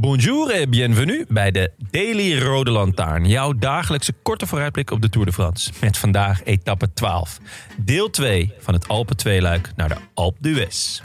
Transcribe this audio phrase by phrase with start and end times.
[0.00, 3.24] Bonjour et bienvenue bij de Daily Rode Lantaarn.
[3.28, 5.70] Jouw dagelijkse korte vooruitblik op de Tour de France.
[5.80, 7.38] Met vandaag etappe 12.
[7.76, 11.00] Deel 2 van het Alpen 2-luik naar de Alpe d'Huez.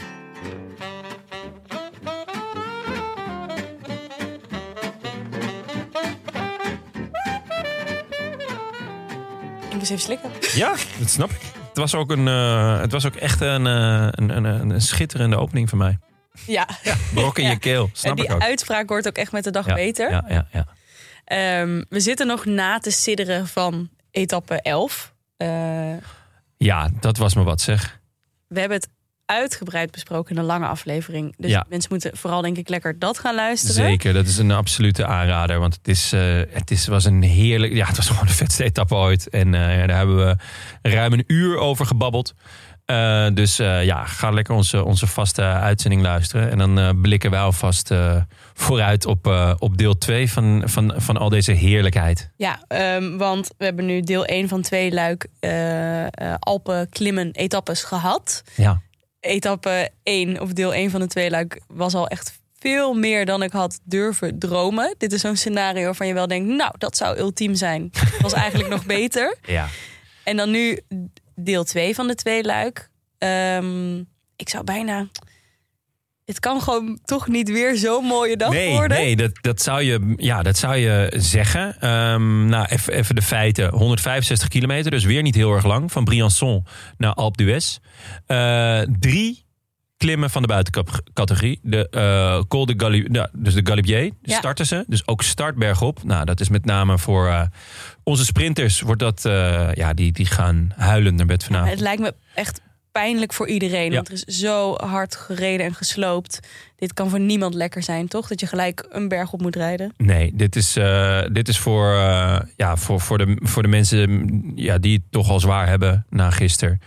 [9.70, 10.30] Ik moest even slikken.
[10.54, 11.40] Ja, dat snap ik.
[11.68, 15.36] Het was ook, een, eh, het was ook echt een, eh, een, een, een schitterende
[15.36, 15.98] opening voor mij.
[16.46, 16.68] Ja.
[17.14, 18.40] Brok in je keel, En snap die ik ook.
[18.42, 20.10] uitspraak wordt ook echt met de dag beter.
[20.10, 20.66] Ja, ja, ja.
[21.24, 25.12] Ehm, we zitten nog na te sidderen van etappe 11.
[25.36, 25.48] Eh,
[26.56, 28.00] ja, dat was me wat zeg.
[28.48, 28.88] we hebben het
[29.26, 31.34] uitgebreid besproken in een lange aflevering.
[31.38, 31.64] Dus Ja.
[31.68, 33.74] mensen moeten vooral denk ik lekker dat gaan luisteren.
[33.74, 35.58] Zeker, dat is een absolute aanrader.
[35.58, 37.72] Want het, is, eh, het is, was een heerlijk.
[37.72, 39.28] Ja, het was gewoon de vetste etappe ooit.
[39.28, 40.36] En eh, daar hebben we
[40.82, 42.34] ruim een uur over gebabbeld.
[42.84, 46.50] Eh, dus eh, ja, ga lekker onze, onze vaste uitzending luisteren.
[46.50, 48.16] En dan eh, blikken wij alvast eh,
[48.54, 52.30] vooruit op, eh, op deel 2 van, van, van al deze heerlijkheid.
[52.36, 57.30] Ja, ehm, want we hebben nu deel 1 van twee luik eh, eh, Alpen klimmen
[57.32, 58.42] etappes gehad.
[58.54, 58.80] Ja,
[59.20, 63.42] Etappe 1 of deel 1 van de twee luik was al echt veel meer dan
[63.42, 64.94] ik had durven dromen.
[64.98, 67.90] Dit is zo'n scenario waarvan je wel denkt, nou, dat zou ultiem zijn.
[68.20, 69.36] Was eigenlijk nog beter.
[69.46, 69.66] ja.
[70.24, 70.80] En dan nu
[71.34, 72.90] deel 2 van de twee luik.
[73.18, 73.98] Ehm,
[74.36, 75.08] ik zou bijna.
[76.24, 78.98] Het kan gewoon toch niet weer zo'n mooie dag nee, worden.
[78.98, 81.80] nee dat, dat, zou je, ja, dat zou je zeggen.
[81.80, 83.70] Ehm, nou, even, even de feiten.
[83.70, 85.92] 165 kilometer, dus weer niet heel erg lang.
[85.92, 87.78] Van Briançon naar Alpe d'Huez.
[88.26, 89.43] Eh, drie
[90.04, 91.58] klimmen van de buitencategorie.
[91.62, 94.36] De uh, Col de Galibier, ja, dus de Galibier, Ja.
[94.36, 94.84] starten ze.
[94.86, 96.02] Dus ook startberg op.
[96.02, 97.42] Nou, dat is met name voor eh,
[98.02, 98.80] onze sprinters.
[98.80, 101.70] Wordt dat, eh, ja, die, die gaan huilend naar bed vanavond.
[101.70, 102.60] het lijkt me echt
[102.92, 103.90] pijnlijk voor iedereen.
[103.90, 103.94] Ja.
[103.94, 106.40] Want er is zo hard gereden en gesloopt.
[106.76, 108.28] Dit kan voor niemand lekker zijn, toch?
[108.28, 109.92] Dat je gelijk een berg op moet rijden.
[109.96, 110.72] Nee, dit is,
[111.32, 111.86] dit is voor,
[112.56, 116.30] ja, voor, voor, de, voor de mensen ja, die het toch al zwaar hebben na
[116.30, 116.80] gisteren.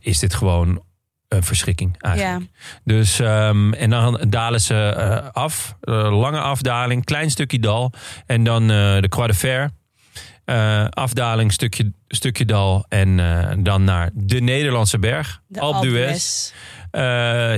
[0.00, 0.84] is dit gewoon
[1.28, 2.50] een verschrikking eigenlijk.
[2.84, 5.76] Dus, ehm, en dan dalen ze eh, af.
[5.80, 7.92] Eh, lange afdaling, klein stukje dal.
[8.26, 9.70] En dan eh, de Croix de Fer.
[10.90, 12.84] Afdaling, stukje, stukje dal.
[12.88, 13.16] En
[13.62, 15.40] dan naar de Nederlandse berg.
[15.46, 16.52] De Alpe d'Huez.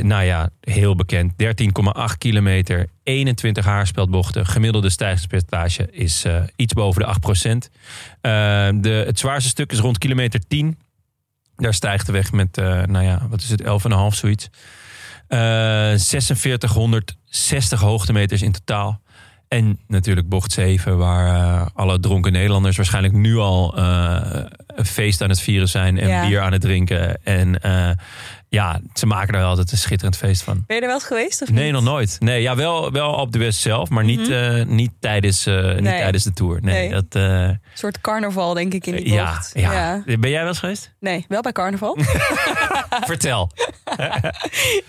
[0.02, 1.32] nou ja, heel bekend.
[1.36, 4.46] 13,8 kilometer, 21 haarspeldbochten.
[4.46, 6.24] Gemiddelde stijgingspercentage is
[6.56, 7.70] iets boven de 8 procent.
[8.20, 10.78] de, het zwaarste stuk is rond kilometer 10.
[11.58, 14.48] Daar stijgt de weg met, eh, nou ja, wat is het, 11,5 zoiets.
[15.28, 15.38] Eh
[15.96, 19.00] 4660 hoogtemeters in totaal.
[19.48, 24.20] En natuurlijk bocht 7, waar eh, alle dronken Nederlanders waarschijnlijk nu al eh,
[24.66, 26.26] een feest aan het vieren zijn en Ja.
[26.26, 27.24] bier aan het drinken.
[27.24, 27.90] En eh,
[28.48, 30.64] ja, ze maken er altijd een schitterend feest van.
[30.66, 31.42] Ben je er wel eens geweest?
[31.42, 31.72] Of Nee, niet?
[31.72, 32.16] nog nooit.
[32.18, 35.80] Nee, ja, wel, wel op de West zelf, maar niet, eh, niet, tijdens, eh, niet
[35.80, 35.84] Mhm.
[35.84, 36.58] Tijdens de tour.
[36.62, 36.90] Nee, Nee.
[36.90, 39.50] dat, eh, Een soort carnaval, denk ik, in die ja, bocht.
[39.54, 40.02] ja.
[40.04, 40.92] Ben jij wel eens geweest?
[41.00, 41.96] Nee, wel bij carnaval.
[43.06, 43.50] Vertel.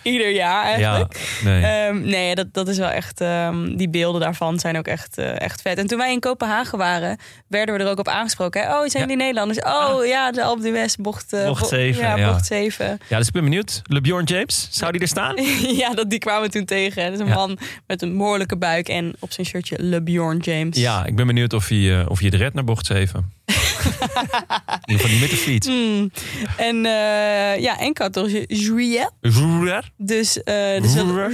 [0.01, 1.17] Ieder jaar eigenlijk.
[1.41, 1.63] Ja, nee.
[1.63, 3.21] Ehm, nee, dat, dat is wel echt.
[3.21, 5.77] ehm, die beelden daarvan zijn ook echt, echt vet.
[5.77, 8.61] En toen wij in Kopenhagen waren, werden we er ook op aangesproken.
[8.61, 8.77] Hè?
[8.79, 9.61] Oh, zijn die Nederlanders?
[9.61, 12.31] Oh ja, de Alpe d'Huez bocht, eh, Bocht bo- zeven, Ja, ja.
[12.31, 12.99] bocht 7.
[13.07, 13.81] ja, dus ik ben benieuwd.
[13.83, 15.35] LeBjorn James, zou die er staan?
[15.81, 17.03] ja, dat, die kwamen we toen tegen.
[17.03, 17.33] Dat is een Ja.
[17.33, 20.77] man met een behoorlijke buik en op zijn shirtje LeBjorn James.
[20.77, 23.31] Ja, ik ben benieuwd of hij, eh, of hij het redt naar bocht 7.
[24.85, 25.67] In ieder geval niet met de fiets.
[25.67, 26.11] Hmm.
[26.57, 29.11] En eh, ja, en 14 juillet.
[29.21, 29.91] Joer.
[29.97, 30.93] Dus, eh, dus,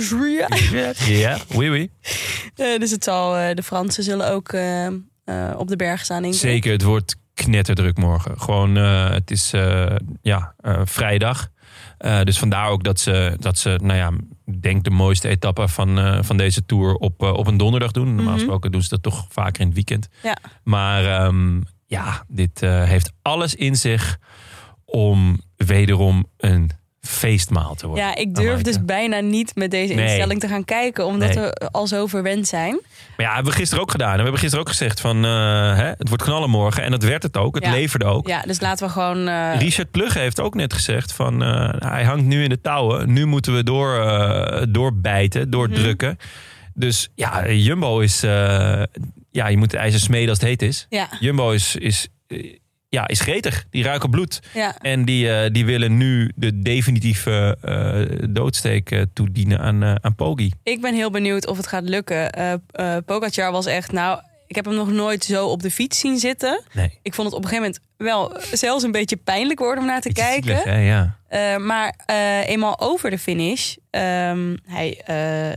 [0.10, 1.00] juillet.
[1.08, 1.90] Ja, oui, oui.
[2.56, 4.54] Eh, dus het zal, eh, de Fransen zullen ook
[5.58, 6.34] op de berg staan.
[6.34, 8.40] Zeker, het wordt knetterdruk morgen.
[8.40, 9.52] Gewoon, het is
[10.22, 11.50] ja, vrijdag.
[11.98, 14.12] Eh, dus vandaar ook dat ze, dat ze, nou ja,
[14.46, 17.92] ik denk de mooiste etappe van, eh, van deze tour op, eh, op een donderdag
[17.92, 18.06] doen.
[18.08, 18.34] Normaal Mhm.
[18.34, 20.08] gesproken doen ze dat toch vaker in het weekend.
[20.24, 20.38] Ja.
[20.64, 24.18] Maar ehm, ja, dit heeft alles in zich
[24.86, 26.72] om wederom een
[27.06, 28.06] feestmaal te worden.
[28.06, 30.06] Ja, ik durf dus bijna niet met deze Nee.
[30.06, 31.44] instelling te gaan kijken, omdat Nee.
[31.44, 32.80] we al zo verwend zijn.
[33.18, 34.10] Maar ja, hebben we gisteren ook gedaan.
[34.12, 35.32] En we hebben gisteren ook gezegd van, eh,
[35.76, 36.84] hè, het wordt knallen morgen.
[36.84, 37.56] En dat werd het ook.
[37.56, 37.72] Het Ja.
[37.72, 38.28] leverde ook.
[38.28, 39.28] Ja, dus laten we gewoon.
[39.28, 43.14] eh, Richard Plugge heeft ook net gezegd van eh, hij hangt nu in de touwen.
[43.14, 43.94] Nu moeten we door,
[44.70, 46.18] doorbijten, doordrukken.
[46.20, 46.28] Mhm.
[46.74, 48.20] Dus ja, Jumbo is.
[49.32, 50.86] ja, je moet ijzer smeden als het heet is.
[50.90, 51.08] ja.
[51.20, 52.08] Jumbo is, is
[52.96, 53.66] ja, is gretig.
[53.70, 54.40] Die ruiken bloed.
[54.54, 54.76] Ja.
[54.82, 60.52] En die, eh, die willen nu de definitieve eh, doodsteek eh, toedienen aan, aan Poggi.
[60.64, 62.32] Ik ben heel benieuwd of het gaat lukken.
[63.06, 66.62] Pogacar was echt, nou, ik heb hem nog nooit zo op de fiets zien zitten.
[66.74, 67.00] Nee.
[67.02, 70.02] Ik vond het op een gegeven moment wel zelfs een beetje pijnlijk worden om naar
[70.02, 70.58] te Beetje kijken.
[70.58, 71.58] zielig, ja.
[71.58, 71.96] Maar
[72.46, 75.02] eenmaal over de finish, ehm, hij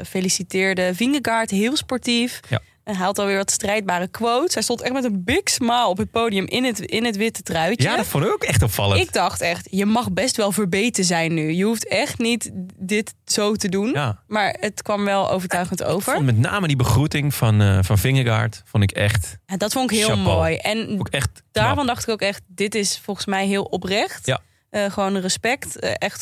[0.07, 2.41] feliciteerde Vingegaard heel sportief.
[2.49, 2.61] Ja.
[2.89, 4.55] En hij had alweer wat strijdbare quotes.
[4.55, 7.43] Hij stond echt met een big smile op het podium in het, in het witte
[7.43, 7.89] truitje.
[7.89, 9.01] ja, dat vond ik ook echt opvallend.
[9.01, 11.53] Ik dacht echt, je mag best wel verbeten zijn nu.
[11.53, 13.91] Je hoeft echt niet dit zo te doen.
[13.93, 14.23] ja.
[14.27, 16.25] Maar het kwam wel overtuigend over.
[16.25, 19.97] met name die begroeting van, eh van Vingegaard vond ik echt, Ja, dat vond ik
[19.99, 20.37] heel Chapeau.
[20.37, 20.57] mooi.
[20.57, 21.25] En knap.
[21.53, 24.27] daarvan dacht ik ook echt, dit is volgens mij heel oprecht.
[24.27, 24.41] Ja.
[24.71, 25.79] Eh, gewoon respect.
[25.79, 26.21] Eh, echt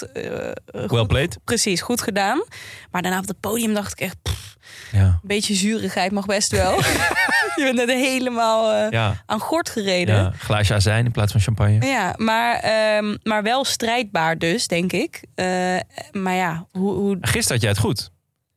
[0.75, 1.39] goed- Well played.
[1.45, 2.45] Precies, goed gedaan.
[2.91, 4.57] Maar daarna op het podium dacht ik echt, pff,
[4.93, 5.01] Ja.
[5.05, 6.77] een beetje zurigheid mag best wel.
[7.57, 9.23] je bent net helemaal Ja.
[9.27, 10.15] aan gort gereden.
[10.15, 11.87] ja, glaasje azijn in plaats van champagne.
[11.87, 15.23] Ja, maar, ehm, maar wel strijdbaar dus, denk ik.
[16.13, 16.93] Maar ja, hoe...
[16.95, 18.11] hoe Gisteren had jij het goed.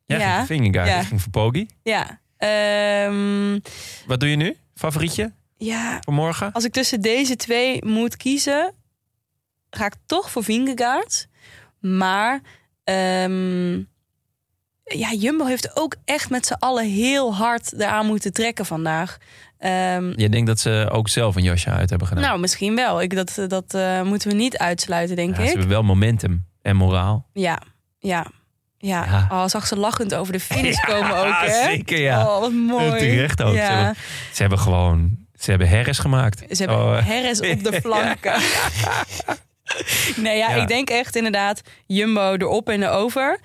[0.05, 0.35] Jij Ja.
[0.35, 1.03] ging Vingegaard, Ja.
[1.03, 1.67] ging voor Poggi.
[1.83, 3.59] ja, ehm,
[4.05, 4.57] Wat doe je nu?
[4.75, 6.51] Favorietje ja, voor morgen?
[6.51, 8.73] als ik tussen deze twee moet kiezen...
[9.69, 11.27] ga ik toch voor Vingegaard.
[11.79, 12.41] Maar
[12.83, 13.73] ehm,
[14.83, 19.17] ja, Jumbo heeft ook echt met z'n allen heel hard eraan moeten trekken vandaag.
[19.57, 22.23] Ehm, Je denkt dat ze ook zelf een jasje uit hebben gedaan.
[22.23, 23.01] nou, misschien wel.
[23.01, 25.49] Ik, dat dat eh, moeten we niet uitsluiten, denk Ja, ze ik.
[25.49, 27.29] hebben wel momentum en moraal.
[27.33, 27.61] Ja,
[27.99, 28.25] ja.
[28.77, 29.27] Ja, Ja.
[29.31, 31.63] Oh, zag ze lachend over de finish komen ook, hè?
[31.63, 32.21] zeker, ja.
[32.35, 32.99] Oh, wat mooi.
[32.99, 33.53] Terecht ook.
[33.55, 33.95] Ze, hebben,
[34.33, 35.17] ze hebben gewoon...
[35.39, 36.39] Ze hebben herres gemaakt.
[36.39, 38.41] Ze hebben Oh, eh, herres op de flanken.
[40.23, 40.61] nee, ja, Ja.
[40.61, 43.39] ik denk echt inderdaad Jumbo erop en erover.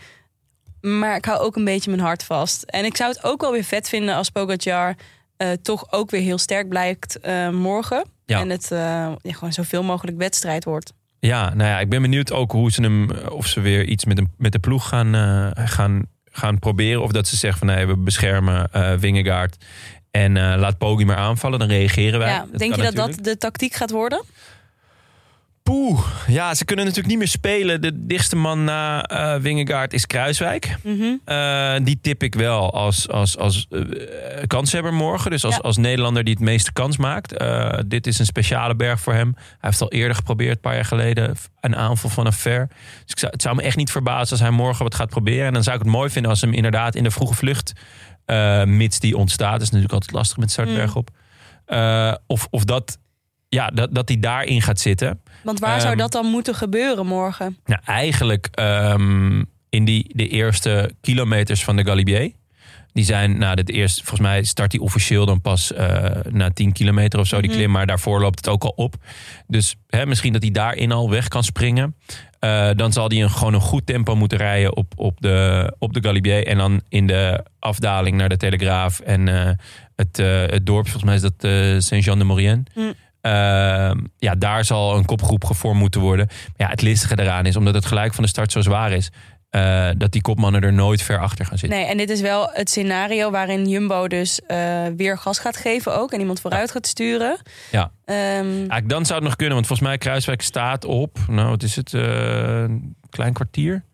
[0.80, 2.62] Maar ik hou ook een beetje mijn hart vast.
[2.62, 4.94] En ik zou het ook wel weer vet vinden als Pogacar...
[5.36, 8.04] eh, toch ook weer heel sterk blijkt eh, morgen.
[8.26, 8.40] Ja.
[8.40, 8.78] En het eh,
[9.22, 10.92] ja, gewoon zoveel mogelijk wedstrijd wordt.
[11.18, 13.10] Ja, nou ja, ik ben benieuwd ook hoe ze hem...
[13.10, 15.12] Of ze weer iets met, hem, met de ploeg gaan,
[15.56, 17.02] gaan, gaan proberen.
[17.02, 19.64] Of dat ze zeggen van nee, we beschermen Wingegaard.
[20.10, 22.30] En laat Poggi maar aanvallen, dan reageren wij.
[22.30, 23.16] Ja, denk je dat natuurlijk.
[23.16, 24.22] dat de tactiek gaat worden?
[25.70, 27.80] Poeh, ja, ze kunnen natuurlijk niet meer spelen.
[27.80, 30.76] De dichtste man na eh Wingegaard is Kruiswijk.
[30.82, 31.14] Mhm.
[31.24, 33.80] Eh, die tip ik wel als, als, als eh,
[34.46, 35.30] kanshebber morgen.
[35.30, 35.60] Dus als, Ja.
[35.60, 37.34] als Nederlander die het meeste kans maakt.
[37.86, 39.32] Dit is een speciale berg voor hem.
[39.36, 42.68] Hij heeft al eerder geprobeerd, een paar jaar geleden, een aanval vanaf ver.
[43.02, 45.46] Dus ik zou, het zou me echt niet verbazen als hij morgen wat gaat proberen.
[45.46, 47.72] En dan zou ik het mooi vinden als hem inderdaad in de vroege vlucht,
[48.64, 49.52] mits die ontstaat.
[49.52, 50.96] Dat is natuurlijk altijd lastig met startberg Mm.
[50.96, 51.10] op.
[52.26, 52.98] Of, of dat,
[53.54, 55.20] ja, dat, dat hij daarin gaat zitten.
[55.42, 57.56] Want waar zou Ehm, dat dan moeten gebeuren morgen?
[57.64, 62.32] Nou, eigenlijk ehm, in die, de eerste kilometers van de Galibier.
[62.92, 66.72] Die zijn, nou, het eerste, volgens mij start die officieel dan pas eh, na 10
[66.72, 67.58] kilometer of zo, die Mhm.
[67.58, 67.70] klim.
[67.70, 68.94] Maar daarvoor loopt het ook al op.
[69.46, 71.96] Dus hè, misschien dat hij daarin al weg kan springen.
[72.38, 75.92] Eh, dan zal hij een, gewoon een goed tempo moeten rijden op, op, de, op
[75.92, 76.46] de Galibier.
[76.46, 79.50] En dan in de afdaling naar de Telegraaf en eh,
[79.96, 80.16] het,
[80.50, 82.62] het dorp, volgens mij is dat Saint-Jean-de-Maurienne.
[82.72, 82.80] Hm.
[83.24, 86.26] Ehm, ja, daar zal een kopgroep gevormd moeten worden.
[86.26, 89.10] Maar ja, het listige eraan is, omdat het gelijk van de start zo zwaar is,
[89.50, 91.78] eh, dat die kopmannen er nooit ver achter gaan zitten.
[91.78, 95.96] Nee, en dit is wel het scenario waarin Jumbo dus eh, weer gas gaat geven
[95.96, 96.12] ook.
[96.12, 97.36] En iemand vooruit gaat sturen.
[97.70, 97.90] Ja.
[98.04, 101.62] Ehm, Eigenlijk dan zou het nog kunnen, want volgens mij Kruiswijk staat op, nou wat
[101.62, 102.02] is het, eh,
[102.62, 103.84] een klein kwartier?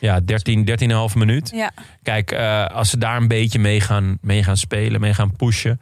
[0.00, 1.50] Ja, 13, 13,5 minuut.
[1.54, 1.70] ja.
[2.02, 2.32] Kijk,
[2.72, 5.80] als ze daar een beetje mee gaan, mee gaan spelen, mee gaan pushen.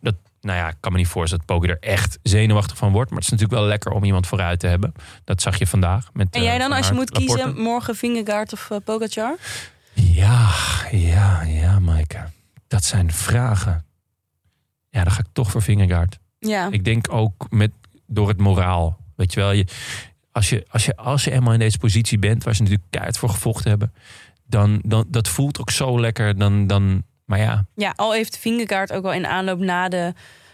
[0.00, 3.10] dat, nou ja, ik kan me niet voorstellen dat Poggi er echt zenuwachtig van wordt.
[3.10, 4.92] Maar het is natuurlijk wel lekker om iemand vooruit te hebben.
[5.24, 6.10] Dat zag je vandaag.
[6.12, 9.36] Met, En eh, jij dan, Van als je moet kiezen, morgen Vingegaard of uh, Pogacar?
[9.92, 10.50] Ja,
[10.90, 12.24] ja, ja, Maaike.
[12.68, 13.84] Dat zijn vragen.
[14.90, 16.18] Ja, dan ga ik toch voor Vingegaard.
[16.38, 16.68] Ja.
[16.70, 17.72] Ik denk ook met,
[18.06, 18.98] door het moraal.
[19.16, 19.66] Weet je wel, je,
[20.32, 23.18] als, je, als, je, als je eenmaal in deze positie bent, waar ze natuurlijk keihard
[23.18, 23.92] voor gevochten hebben,
[24.46, 26.38] dan, dan dat voelt ook zo lekker.
[26.38, 30.12] Dan, dan, maar ja, ja, al heeft Vingegaard ook al in aanloop na de,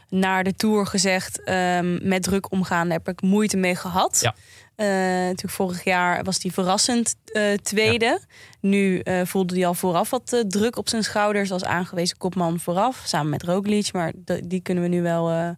[0.08, 1.42] naar de Tour gezegd...
[1.42, 4.18] ehm, met druk omgaan heb ik moeite mee gehad.
[4.20, 4.34] Ja.
[4.76, 8.20] Eh, natuurlijk vorig jaar was hij verrassend eh, tweede.
[8.60, 13.02] Nu eh, voelde hij al vooraf wat druk op zijn schouders als aangewezen kopman vooraf.
[13.04, 14.12] Samen met Roglic, maar
[14.44, 15.56] die kunnen we nu wel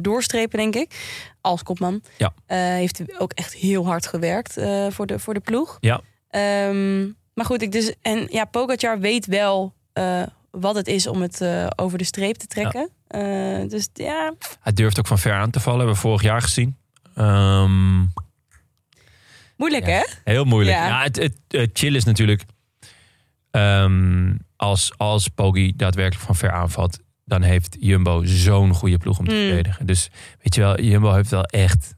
[0.00, 1.20] doorstrepen, denk ik.
[1.40, 2.02] Als kopman.
[2.16, 2.32] Ja.
[2.56, 4.56] Heeft hij ook echt heel hard gewerkt
[4.88, 5.76] voor, de, voor de ploeg.
[5.80, 6.00] Ja.
[6.28, 9.74] Ehm, maar goed, ik dus, en ja, Pogacar weet wel
[10.60, 12.90] wat het is om het eh, over de streep te trekken.
[13.06, 15.78] Eh, dus ja, hij durft ook van ver aan te vallen.
[15.78, 16.76] Hebben we vorig jaar gezien.
[17.14, 17.98] Ehm,
[19.56, 19.92] moeilijk Ja.
[19.92, 20.02] hè?
[20.32, 20.76] heel moeilijk.
[20.76, 20.86] Ja.
[20.86, 21.02] Ja.
[21.02, 22.42] het, het, het chill is natuurlijk...
[23.50, 26.98] ehm, als, als Poggi daadwerkelijk van ver aanvalt...
[27.24, 29.40] dan heeft Jumbo zo'n goede ploeg om te Mm.
[29.46, 29.86] verdedigen.
[29.86, 30.10] Dus
[30.42, 31.94] weet je wel, Jumbo heeft wel echt...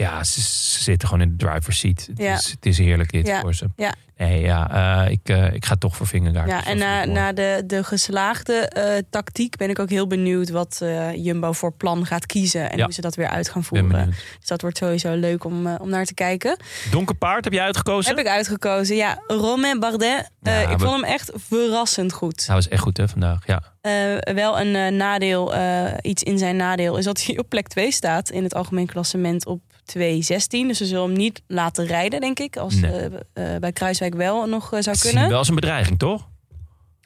[0.00, 2.06] Ja, ze, ze zitten gewoon in de driver's seat.
[2.06, 2.34] Het, Ja.
[2.34, 3.40] is, het is heerlijk dit Ja.
[3.40, 3.66] voor ze.
[3.76, 3.94] Ja.
[4.16, 4.70] Nee, ja,
[5.04, 6.48] eh, ik, eh, ik ga toch voor Vingegaard.
[6.48, 10.78] Ja, en na, na de, de geslaagde eh, tactiek ben ik ook heel benieuwd wat
[10.82, 12.70] eh, Jumbo voor plan gaat kiezen.
[12.70, 12.84] En Ja.
[12.84, 14.06] hoe ze dat weer uit gaan voeren.
[14.38, 16.56] Dus dat wordt sowieso leuk om, eh, om naar te kijken.
[16.90, 18.10] Donker paard heb jij uitgekozen?
[18.16, 18.96] Heb ik uitgekozen.
[18.96, 20.30] Ja, Romain Bardet.
[20.42, 22.46] eh, Ja, ik we- vond hem echt verrassend goed.
[22.46, 23.46] Hij was echt goed hè, vandaag.
[23.46, 23.62] Ja.
[23.80, 27.68] Eh, wel een eh, nadeel, eh, iets in zijn nadeel, is dat hij op plek
[27.68, 29.60] 2 staat in het algemeen klassement op
[29.98, 30.66] 2.16.
[30.66, 32.56] Dus ze zullen hem niet laten rijden, denk ik.
[32.56, 32.90] Als Nee.
[32.90, 35.28] eh, eh, bij Kruiswijk wel nog eh, zou Ze zien kunnen.
[35.28, 36.28] wel als een bedreiging, toch?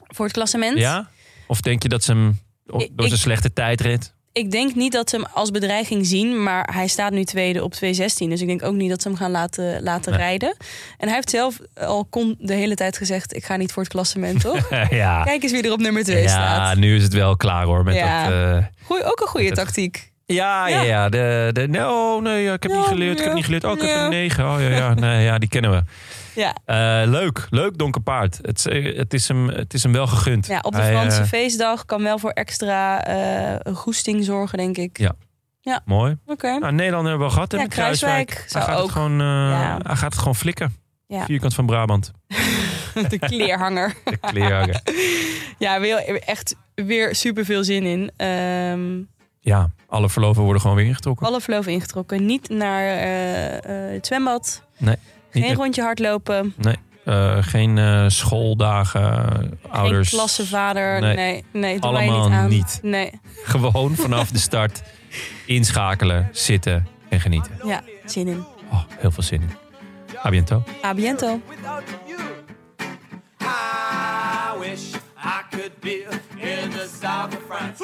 [0.07, 0.77] Voor het klassement.
[0.77, 1.09] Ja?
[1.47, 2.39] Of denk je dat ze hem
[2.77, 4.13] Ik- door zijn slechte tijdrit...
[4.31, 7.73] Ik denk niet dat ze hem als bedreiging zien, maar hij staat nu tweede op
[7.73, 8.29] 2.16.
[8.29, 10.21] Dus ik denk ook niet dat ze hem gaan laten, laten Nee.
[10.21, 10.55] rijden.
[10.97, 13.91] En hij heeft zelf al kon de hele tijd gezegd: ik ga niet voor het
[13.91, 14.69] klassement, toch?
[14.89, 15.23] ja.
[15.23, 16.77] Kijk eens wie er op nummer 2 ja, staat.
[16.77, 17.83] nu is het wel klaar hoor.
[17.83, 18.29] Met Ja.
[18.53, 20.11] dat, Goeie, ook een goede tactiek.
[20.25, 20.81] Ja, ja, Ja.
[20.83, 21.09] ja.
[21.09, 23.11] De, de, nee, oh, nee, ja, ik heb Ja, niet geleerd.
[23.11, 23.63] Ik heb ja, niet geleerd.
[23.63, 24.03] Oh, ik heb ja.
[24.03, 24.45] een negen.
[24.53, 24.93] Oh ja, ja.
[25.05, 25.83] Nee, ja, die kennen we.
[26.41, 26.55] Ja.
[26.65, 28.39] Eh, leuk, leuk donker paard.
[28.41, 30.47] Het, is- eh, het, is hem, het is hem wel gegund.
[30.47, 34.77] Ja, op de Hij, Franse eh, feestdag kan wel voor extra eh, goesting zorgen, denk
[34.77, 34.97] ik.
[35.61, 35.81] Ja.
[35.85, 36.17] Mooi.
[36.25, 36.57] Oké.
[36.57, 37.51] Nou, Nederland hebben we al gehad.
[37.51, 38.25] Ja, met Kruiswijk.
[38.27, 38.83] Kruiswijk Hij gaat, ook.
[38.83, 39.77] het gewoon, Ja.
[39.83, 40.75] hij gaat het gewoon flikken.
[41.07, 41.25] Ja.
[41.25, 42.11] Vierkant van Brabant.
[43.09, 43.93] De kleerhanger.
[44.03, 44.81] De kleerhanger.
[45.57, 48.11] ja, weer, echt weer super veel zin in.
[48.17, 49.01] Ehm,
[49.45, 51.27] ja, alle verloven worden gewoon weer ingetrokken.
[51.27, 52.25] alle verloven ingetrokken.
[52.25, 53.55] Niet naar eh,
[53.87, 54.63] eh, het zwembad.
[54.77, 54.95] Nee,
[55.29, 56.55] Geen rondje hardlopen.
[57.05, 60.09] Eh, geen eh, schooldagen, ouders.
[60.09, 60.99] Geen klassenvader.
[61.01, 61.15] Nee.
[61.15, 62.49] Nee, nee, Allemaal niet aan.
[62.49, 62.79] niet.
[62.81, 63.11] Nee,
[63.43, 64.83] Gewoon vanaf de start
[65.45, 67.51] inschakelen, zitten en genieten.
[67.65, 68.45] ja, zin in.
[68.71, 69.49] Oh, heel veel zin in.
[70.25, 70.63] A biento.
[70.83, 70.93] A.
[74.55, 76.05] I wish I could be
[76.37, 77.83] in the south of France.